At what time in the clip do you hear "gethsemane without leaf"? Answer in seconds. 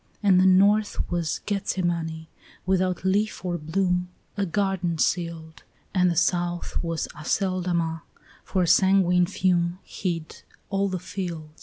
1.45-3.45